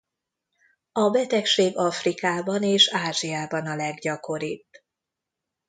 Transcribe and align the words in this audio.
A 0.91 1.09
betegség 1.09 1.77
Afrikában 1.77 2.63
és 2.63 2.89
Ázsiában 2.93 3.65
a 3.65 3.75
leggyakoribb. 3.75 4.65